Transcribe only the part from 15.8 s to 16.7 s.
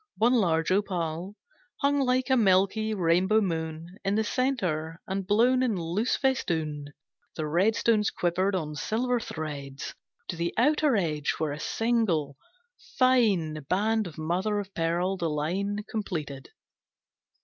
Completed.